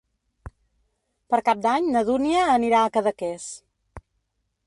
[1.33, 3.47] Per Cap d'Any na Dúnia anirà a Cadaqués.